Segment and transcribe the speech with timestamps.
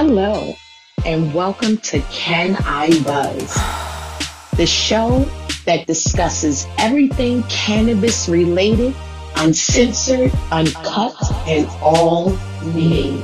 [0.00, 0.54] Hello,
[1.04, 3.52] and welcome to Can I Buzz,
[4.56, 5.26] the show
[5.64, 8.94] that discusses everything cannabis related,
[9.34, 11.16] uncensored, uncut,
[11.48, 12.30] and all
[12.62, 13.20] me.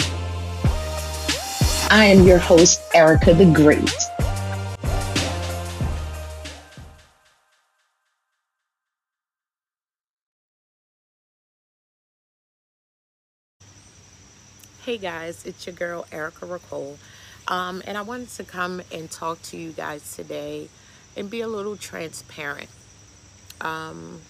[1.91, 3.95] I am your host, Arricca the Great.
[14.84, 16.98] Hey guys, it's your girl Arricca RicCol,
[17.48, 20.68] um, and I wanted to come and talk to you guys today
[21.16, 22.68] and be a little transparent.
[23.62, 24.20] Um,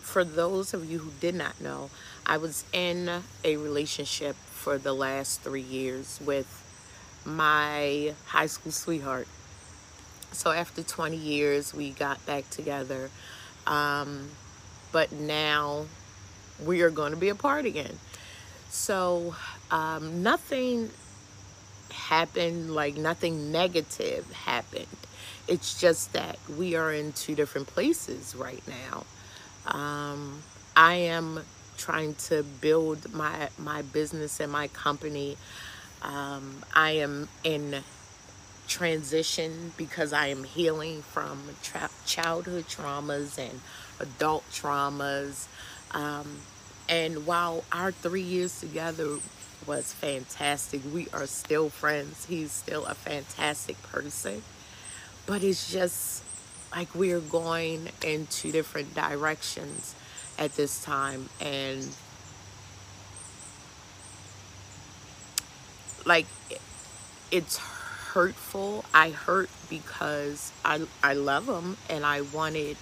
[0.00, 1.90] for those of you who did not know,
[2.26, 6.64] I was in a relationship for the last three years with
[7.24, 9.28] my high school sweetheart.
[10.32, 13.10] So after 20 years, we got back together,
[13.64, 14.30] um,
[14.90, 15.86] but now
[16.66, 18.00] we are going to be apart again.
[18.68, 19.34] So
[19.70, 20.90] um, nothing
[21.90, 24.86] happened, like nothing negative happened.
[25.46, 29.04] It's just that we are in two different places right now.
[29.66, 30.42] Um,
[30.76, 31.40] I am
[31.76, 35.36] trying to build my my business and my company.
[36.02, 37.82] Um, I am in
[38.68, 43.60] transition because I am healing from tra- childhood traumas and
[43.98, 45.46] adult traumas.
[45.92, 46.38] Um,
[46.88, 49.18] and while our three years together
[49.66, 52.24] was fantastic, we are still friends.
[52.26, 54.42] He's still a fantastic person.
[55.26, 56.22] But it's just
[56.74, 59.94] like we're going in two different directions
[60.38, 61.28] at this time.
[61.40, 61.86] And
[66.06, 66.26] like
[67.30, 68.84] it's hurtful.
[68.94, 72.78] I hurt because I I love him and I wanted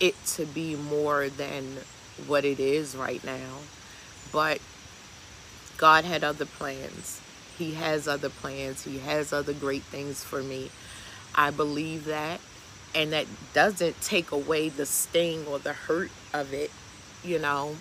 [0.00, 1.76] it to be more than
[2.26, 3.58] what it is right now.
[4.32, 4.60] But
[5.76, 7.20] God had other plans.
[7.58, 8.84] He has other plans.
[8.84, 10.70] He has other great things for me.
[11.34, 12.40] I believe that.
[12.94, 16.70] And that doesn't take away the sting or the hurt of it,
[17.24, 17.76] you know.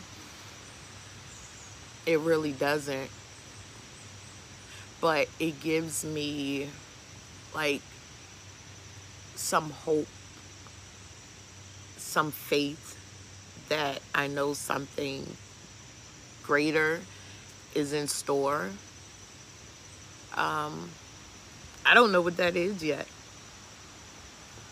[2.05, 3.09] It really doesn't.
[5.01, 6.69] But it gives me
[7.53, 7.81] like
[9.35, 10.07] some hope,
[11.97, 13.00] some faith
[13.71, 15.25] that I know something
[16.43, 16.99] greater
[17.73, 18.69] is in store.
[20.35, 20.89] Um,
[21.85, 23.07] I don't know what that is yet.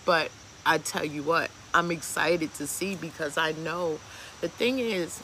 [0.03, 0.31] But
[0.65, 4.01] I tell you what, I'm excited to see because I know
[4.41, 5.23] the thing is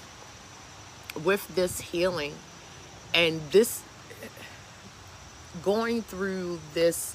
[1.25, 2.33] with this healing
[3.13, 3.81] and this
[5.63, 7.13] going through this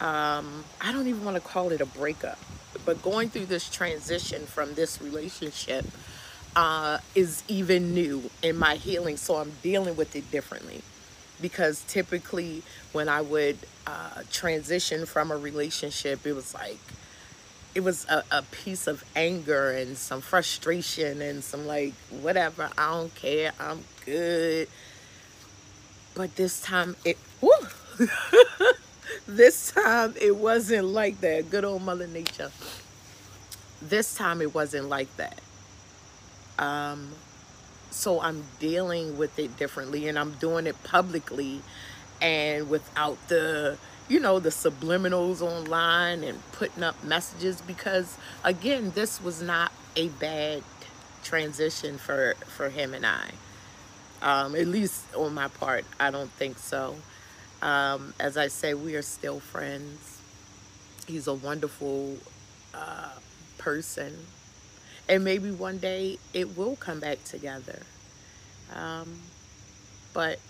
[0.00, 2.38] um, I don't even want to call it a breakup
[2.84, 5.84] but going through this transition from this relationship
[6.56, 9.16] uh, is even new in my healing.
[9.16, 10.82] So I'm dealing with it differently.
[11.40, 12.62] Because typically,
[12.92, 16.78] when I would uh, transition from a relationship, it was like,
[17.74, 22.90] it was a, a piece of anger and some frustration and some like, whatever, I
[22.90, 24.68] don't care, I'm good.
[26.14, 27.18] But this time, it,
[29.26, 31.50] this time it wasn't like that.
[31.50, 32.50] Good old Mother Nature.
[33.80, 35.40] This time it wasn't like that.
[36.58, 37.10] Um,
[37.90, 41.60] so I'm dealing with it differently and I'm doing it publicly
[42.20, 43.78] and without the,
[44.08, 50.08] you know, the subliminals online and putting up messages because again, this was not a
[50.08, 50.62] bad
[51.22, 53.30] transition for, for him and I.
[54.20, 56.96] Um, at least on my part, I don't think so.
[57.62, 60.20] Um, as I say, we are still friends.
[61.06, 62.16] He's a wonderful
[62.74, 63.10] uh,
[63.56, 64.26] person.
[65.08, 67.82] And maybe one day it will come back together.
[68.74, 69.20] Um,
[70.12, 70.40] but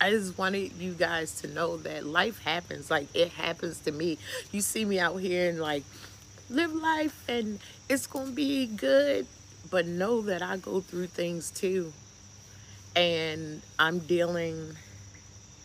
[0.00, 2.90] I just wanted you guys to know that life happens.
[2.90, 4.18] Like it happens to me.
[4.52, 5.84] You see me out here and like
[6.50, 7.58] live life and
[7.88, 9.26] it's going to be good.
[9.70, 11.92] But know that I go through things too.
[12.96, 14.76] And I'm dealing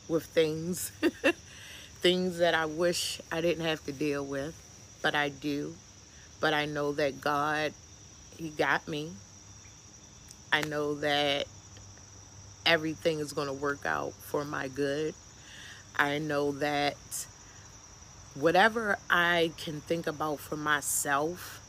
[0.07, 0.91] with things,
[2.01, 4.55] things that I wish I didn't have to deal with,
[5.01, 5.75] but I do.
[6.39, 7.73] But I know that God,
[8.37, 9.11] He got me.
[10.51, 11.47] I know that
[12.65, 15.13] everything is going to work out for my good.
[15.97, 16.97] I know that
[18.35, 21.61] whatever I can think about for myself,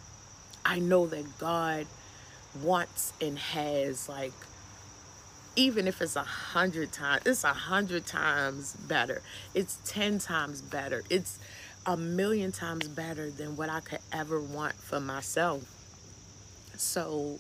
[0.65, 1.87] I know that God
[2.63, 4.33] wants and has like
[5.57, 9.23] even if it's a hundred times, it's a hundred times better.
[9.55, 11.03] It's 10 times better.
[11.09, 11.39] It's
[11.87, 15.65] a million times better than what I could ever want for myself.
[16.77, 17.39] So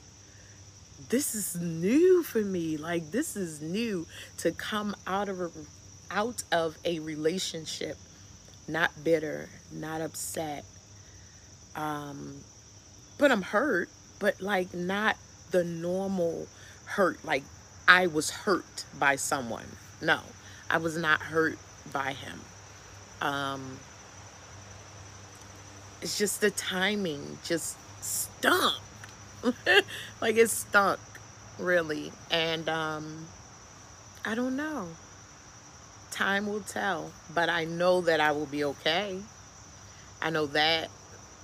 [1.11, 2.79] this is new for me.
[2.79, 4.07] Like this is new
[4.39, 5.51] to come out of a,
[6.11, 7.99] out of a relationship
[8.69, 10.65] not bitter, not upset.
[11.75, 12.37] Um
[13.19, 13.89] but I'm hurt,
[14.19, 15.17] but like not
[15.51, 16.47] the normal
[16.87, 17.43] hurt like
[17.89, 19.67] I was hurt by someone.
[20.01, 20.21] No.
[20.69, 21.59] I was not hurt
[21.93, 22.41] by him.
[23.21, 23.79] Um
[26.03, 28.75] it's just the timing just stunk.
[30.21, 31.01] like it stunk,
[31.59, 32.13] really.
[32.31, 33.27] And um,
[34.25, 34.89] I don't know.
[36.11, 37.13] Time will tell.
[37.35, 39.19] But I know that I will be okay.
[40.23, 40.91] I know that.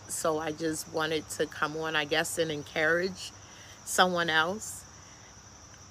[0.09, 3.33] So I just wanted to come on, I guess, and encourage
[3.85, 4.85] someone else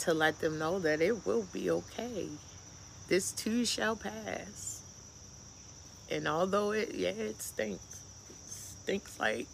[0.02, 2.28] to let them know that it will be okay.
[3.08, 4.82] This too shall pass.
[6.10, 8.04] And although it, yeah, it stinks.
[8.30, 9.48] It stinks like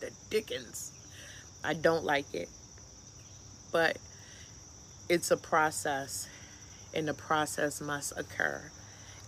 [0.00, 0.92] the dickens.
[1.64, 2.48] I don't like it.
[3.72, 3.98] But
[5.08, 6.28] it's a process,
[6.94, 8.70] and the process must occur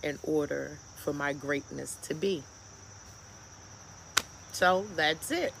[0.01, 2.43] in order for my greatness to be.
[4.51, 5.53] So that's it.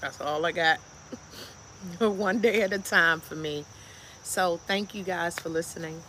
[0.00, 0.78] That's all I got.
[1.98, 3.64] One day at a time for me.
[4.22, 6.00] So thank you guys for listening.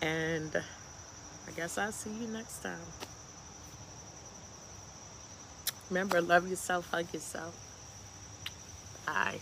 [0.00, 2.78] And I guess I'll see you next time.
[5.90, 7.54] Remember, love yourself, hug yourself.
[9.06, 9.40] Bye.